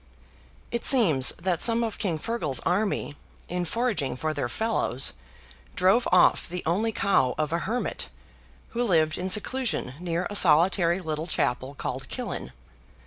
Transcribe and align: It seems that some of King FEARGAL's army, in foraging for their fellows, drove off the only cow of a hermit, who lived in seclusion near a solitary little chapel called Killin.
It 0.71 0.83
seems 0.83 1.29
that 1.39 1.61
some 1.61 1.83
of 1.83 1.99
King 1.99 2.17
FEARGAL's 2.17 2.59
army, 2.61 3.15
in 3.47 3.65
foraging 3.65 4.17
for 4.17 4.33
their 4.33 4.49
fellows, 4.49 5.13
drove 5.75 6.07
off 6.11 6.49
the 6.49 6.63
only 6.65 6.91
cow 6.91 7.35
of 7.37 7.53
a 7.53 7.59
hermit, 7.59 8.09
who 8.69 8.83
lived 8.83 9.19
in 9.19 9.29
seclusion 9.29 9.93
near 9.99 10.25
a 10.27 10.35
solitary 10.35 10.99
little 11.01 11.27
chapel 11.27 11.75
called 11.75 12.09
Killin. 12.09 12.51